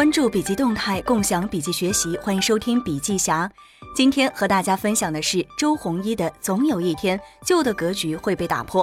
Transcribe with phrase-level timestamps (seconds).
[0.00, 3.46] 关注笔记动态，共享笔记学习，欢迎收听笔记侠。
[3.94, 8.82] 今天和大家分享的是周鸿祎的《总有一天，旧的格局会被打破》。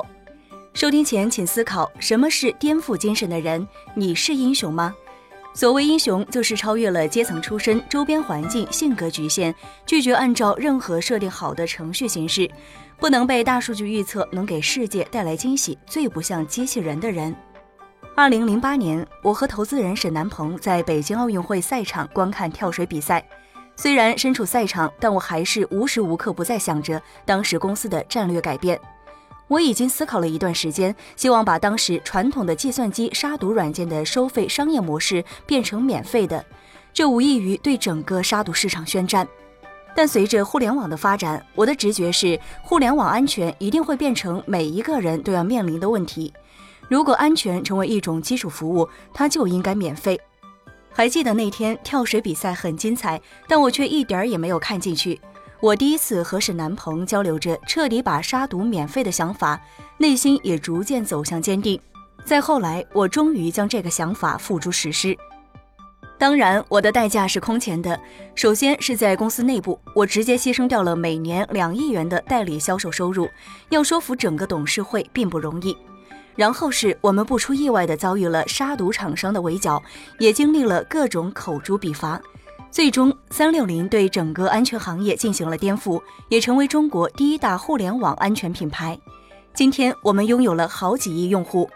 [0.75, 3.67] 收听前请思考：什么是颠覆精神的人？
[3.95, 4.93] 你是英雄吗？
[5.55, 9.51] 所谓英雄，就是超越了阶层、出身、周边环境、性格局限，
[9.87, 12.47] 拒绝按照任何设定好的程序行事，
[12.99, 17.35] 不能被大数据预测，能给世界带来惊喜，最不像机器人的人。
[18.19, 23.23] 二零零八年，我和投资人沈南鹏在北京奥运会赛场观看跳水比赛。
[23.75, 28.79] 虽然身处赛场，但我还是无时无刻不在想着当时公司的战略改变。
[29.47, 36.43] 我已经思考了一段时间，希望把当时传统的计算机杀毒软件的收费商业模式变成免费的，
[36.91, 39.27] 这无异于对整个杀毒市场宣战。
[39.95, 46.33] 但随着互联网的发展，我的直觉是，互联网安全一定会变成每一个人都要面临的问题。
[46.89, 50.19] 如果安全成为一种基础服务，它就应该免费。
[50.91, 55.19] 还记得那天跳水比赛很精彩，但我却一点儿也没有看进去。
[55.59, 59.59] 我第一次和沈南鹏交流着彻底把杀毒免费的想法，
[59.97, 61.79] 内心也逐渐走向坚定。
[62.23, 65.17] 再后来，我终于将这个想法付诸实施。
[66.17, 67.99] 当然，我的代价是空前的。
[68.33, 73.29] 首先是在公司内部，我直接牺牲掉了每年两亿元的代理销售收入，
[73.69, 75.77] 要说服整个董事会并不容易。
[76.37, 79.83] 然后是我们不出意外的遭遇了杀毒厂商的围剿，
[80.19, 82.21] 也经历了各种口诛笔伐。
[82.69, 88.97] 最终，三六零对整个安全行业进行了颠覆，也成为中国第一大互联网安全品牌。
[89.53, 91.67] 今天，我们拥有了好几亿用户。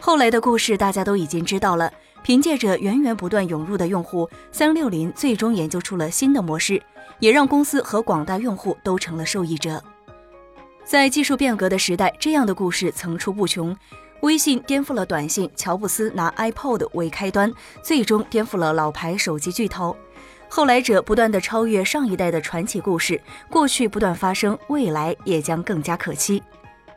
[0.00, 1.90] 后来的故事大家都已经知道了。
[2.24, 6.82] 凭借着源源不断涌入的用户，三六零最终研究出了新的模式，
[7.18, 9.84] 也让公司和广大用户都成了受益者。
[10.84, 13.74] 在技术变革的时代，这样的故事层出不穷。
[14.20, 19.96] 微信颠覆了短信，乔布斯拿 iPod 为开端，最终颠覆了老牌手机巨头。
[20.48, 26.42] 后来者不断的超越上一代的传奇故事，过去不断发生，未来也将更加可期。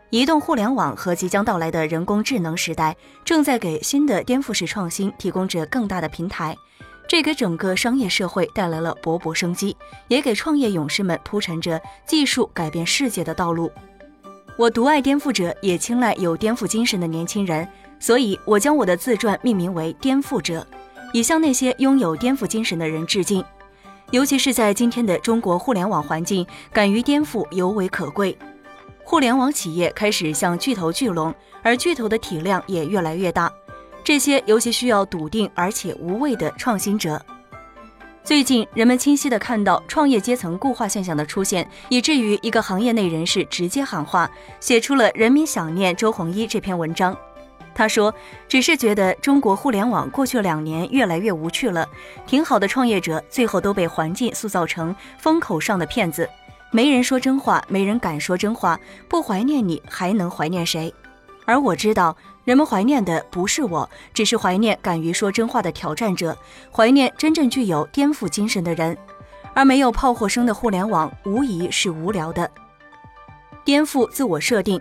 [0.09, 6.55] 移动互联网和即将到来的人工智能时代，正在给新的颠覆式创新提供着更大的平台，
[7.07, 9.75] 这给整个商业社会带来了勃勃生机，
[10.09, 13.71] 也给创业勇士们铺陈着技术改变世界的道路。
[14.57, 17.65] 我独爱颠覆者，也青睐有颠覆精神的年轻人，
[17.99, 20.59] 所以我将我的自传命名为《颠覆者》。
[21.13, 23.41] 以向那些拥有颠覆精神的人致敬，
[24.11, 28.37] 尤其是在今天的中国互联网环境，敢于颠覆尤为可贵。
[29.05, 33.49] 互联网企业开始向巨头聚拢，而巨头的体量也越来越大，
[34.07, 37.21] 这些尤其需要笃定而且无畏的创新者。
[38.23, 44.31] 最近，人们清晰地看到创业阶层固化现象的出现，以至于一个行业内人士直接喊话，
[44.61, 47.13] 写出了《人民想念周鸿祎》这篇文章。
[47.75, 48.13] 他说
[48.47, 51.85] ：“只是觉得中国互联网过去两年越来越无趣了，
[52.25, 56.29] 挺好的创业者最后都被环境塑造成风口上的骗子，
[56.71, 58.79] 没人说真话，没人敢说真话，
[59.09, 60.93] 不怀念你还能怀念谁？
[61.47, 62.13] 而我知道，
[62.43, 66.37] 人们怀念的不是我，只是怀念敢于说真话的挑战者，
[66.69, 68.97] 怀念真正具有颠覆精神的人，
[69.53, 72.51] 而没有炮火声的互联网无疑是无聊的。
[73.63, 74.79] 颠覆自我设定。”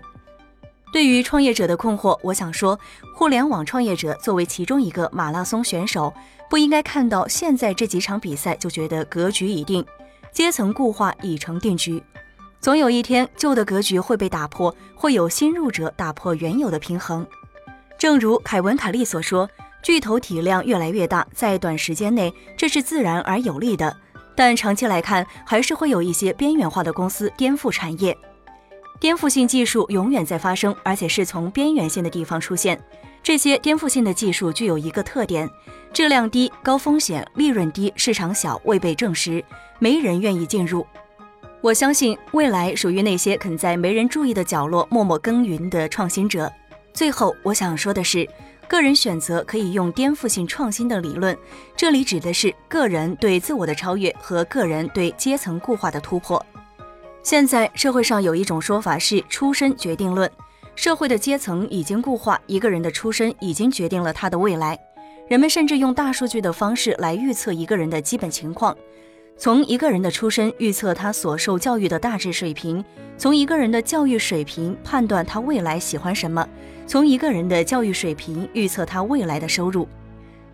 [0.92, 2.76] 对于创业者的困惑，我想说，
[3.14, 6.12] 互联网创业者作为其中一个马拉松选手，
[6.50, 9.84] 不应该看到现在这几场比赛就觉得格局已定，
[10.32, 12.02] 阶层固化已成定局。
[12.60, 17.26] 总有一天，旧的格局会被打破，会有新入者打破原有的平衡。
[17.96, 19.48] 正如凯文·卡利所说，
[19.82, 23.96] 巨头体量越来越大，在短时间内这是自然而有利的，
[24.34, 28.16] 但长期来看，还是会有一些边缘化的公司颠覆产业。
[28.98, 32.82] 颠覆性技术永远在发生，而且是从边缘性的地方出现。
[33.22, 35.48] 这些颠覆性的技术具有一个特点：
[35.92, 39.44] 质量低、高风险、利润低、市场小、未被证实，
[39.78, 40.86] 没人愿意进入。
[41.66, 46.48] 我相信未来属于那些肯在没人注意的角落默默耕耘的创新者。
[46.92, 48.24] 最后，我想说的是，
[48.68, 51.36] 个人选择可以用颠覆性创新的理论，
[51.76, 56.40] 这里指的是个人对自我的超越和个人对阶层固化的突破。
[57.24, 60.30] 现在社会上有一种说法是出身决定论，
[60.76, 64.78] 社会的阶层已经固化，一个人的出身已经决定了他的未来。
[65.26, 68.72] 人们甚至用大数据的方式来预测一个人的基本情况，
[69.38, 72.82] 从一个人的出身预测他所受教育的大致水平，
[73.18, 76.46] 从一个人的教育水平判断他未来喜欢什么，
[76.86, 79.86] 从一个人的教育水平预测他未来的收入。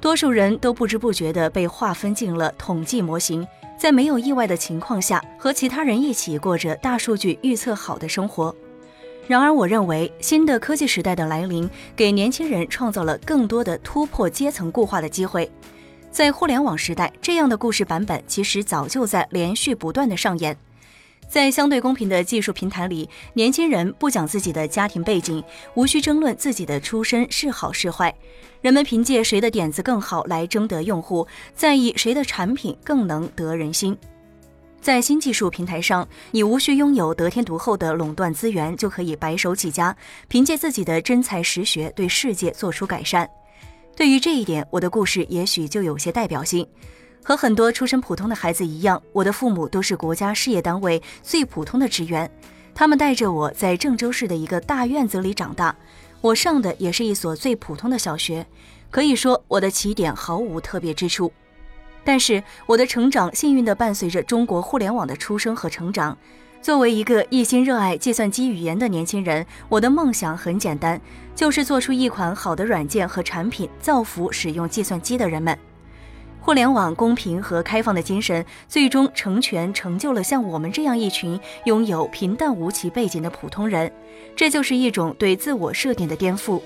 [0.01, 3.47] 多数人都不知不觉地被划分进了统计模型。
[3.79, 8.55] 在没有意外的情况下，和其他人一起过着大数据预测好的生活。
[9.27, 15.51] 然而，我认为新的科技时代的来临，给年轻人创造了更多的突破阶层固化的机会。
[16.13, 20.55] 在互联网时代，这样的故事版本其实早就在连续不断的上演。
[21.27, 25.43] 在相对公平的技术平台里，年轻人不讲自己的家庭背景，
[25.75, 28.15] 无需争论自己的出身是好是坏。
[28.61, 33.97] 人们凭借谁的点子更好来争得用户，在意谁的产品更能得人心。
[34.83, 39.97] 在新技术平台上，你无需拥有得天独厚的垄断资源，就可以白手起家，
[40.29, 43.27] 凭借自己的真才实学对世界做出改善。
[43.95, 46.67] 对于这一点，我的故事也许就有些代表性。
[47.25, 52.29] 和很多出身普通的孩子一样，我的父母都是国家事业单位最普通的职员。
[52.75, 55.77] 他们带着我在郑州市的一个大院子里长大，
[56.21, 58.45] 我上的也是一所最普通的小学，
[58.91, 61.31] 可以说我的起点毫无特别之处。
[62.03, 66.17] 但是我的成长幸运地伴随着中国互联网的出生和成长。
[66.63, 71.01] 作为一个一心热爱计算机语言的年轻人，我的梦想很简单，
[71.35, 75.59] 就是做出一款好的软件和产品，造福使用计算机的人们。
[76.41, 83.91] 互联网公平和开放的精神，最终成全成就了像我们这样一群拥有平淡无奇背景的普通人。
[84.37, 86.63] 这就是一种对自我设定的颠覆。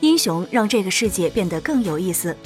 [0.00, 2.36] 英雄让这个世界变得更有意思。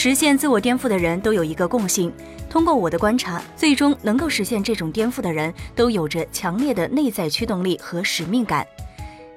[0.00, 2.12] 实现自我颠覆的人都有一个共性。
[2.48, 8.64] 通过我的观察，最终能够实现这种颠覆的人都有着强烈的内在驱动力和使命感。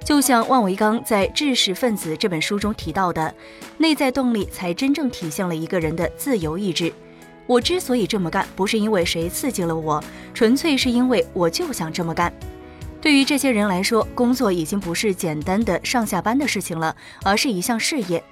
[0.05, 3.33] 就像万维钢在《知识分子》这本书中提到的，
[3.79, 6.93] 内在动力才真正体现了一个人的自由意志。
[7.47, 12.31] 我之所以这么干，不是因为谁刺激了我，纯粹是因为我就想这么干。
[13.01, 18.23] 对于这些人来说，工作已经不是简单的上下班的事情了，而是一项事业。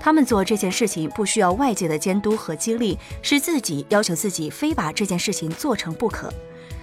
[0.00, 6.32] 他们做这件事情不需要外界的监督和激励，是自己要求自己，非把这件事情做成不可。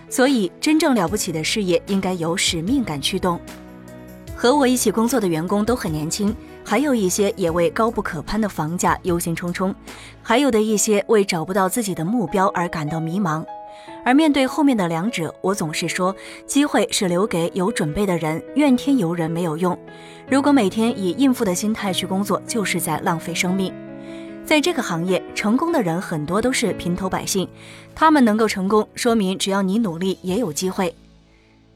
[0.08, 3.42] 所以，真正了不起的事业应该由使命感驱动。
[4.36, 6.34] 和我一起工作的员工都很年轻，
[6.64, 9.74] 还有一些也为高不可攀的房价忧心忡忡，
[10.22, 13.44] 还有的一些为找不到自己的目标而感到迷茫。
[14.06, 16.16] 而面对后面的两者，我总是说，
[16.46, 19.78] 机会是留给有准备的人，怨天尤人没有用。
[20.30, 23.74] 如果每天以应付的心态去工作，就是在浪费生命。
[24.46, 27.48] 在这个行业，成功的人很多都是平头百姓，
[27.94, 30.96] 他们能够成功，说明只要你努力，也有机会。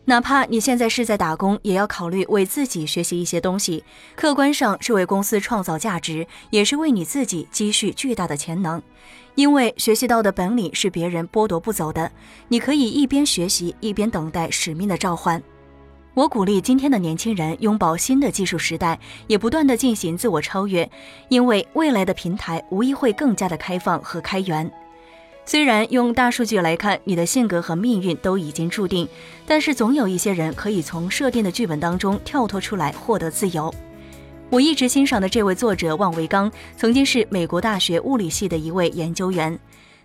[0.05, 3.83] 哪怕你现在是在打工，也要考虑为自己学习一些东西，
[4.15, 8.81] 客观上是为公司创造价值，也是为你自己积蓄巨大的潜能。
[9.35, 12.11] 因为学习到的本领是别人剥夺不走的，
[12.47, 15.41] 你可以一边学习一边等待使命的召唤。
[16.13, 20.89] 我鼓励今天的年轻人拥抱新的技术时代，也不断的进行自我超越，
[21.29, 24.69] 因为未来的平台无疑会更加的开放和开源。
[25.43, 29.07] 虽然用大数据来看，你的性格和命运都已经注定，
[29.45, 33.73] 但是总有一些人可以从设定的剧本当中跳脱出来，获得自由。
[34.49, 39.57] 我一直欣赏的这位作者万维刚，曾经是美国大学物理系的一位研究员。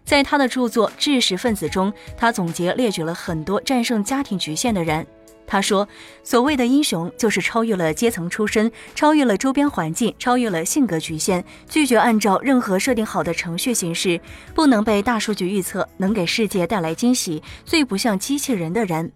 [0.04, 5.04] 在他的著作《知识分子》中，他总结列举了很多战胜家庭局限的人。
[5.46, 5.87] 他说
[6.25, 14.20] ：“所谓的英雄，就是超越了阶层出身，超越了周边环境，超越了性格局限，拒绝按照任何设定好的程序行事，
[14.54, 19.12] 不能被大数据预测，能给世界带来惊喜，最不像机器人的人。”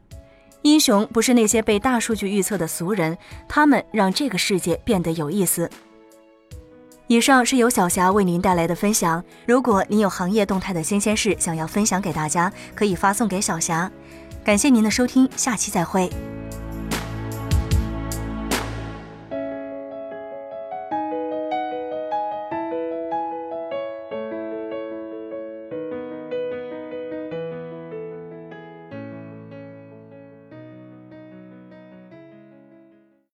[0.62, 3.16] 英雄不是那些被大数据预测的俗人，
[3.48, 5.68] 他们让这个世界变得有意思。
[7.06, 9.24] 以上是由小霞为您带来的分享。
[9.46, 13.90] 如果您有行业动态的新鲜事想要分享给大家，可以发送给小霞。
[14.42, 16.10] 感谢您的收听，下期再会。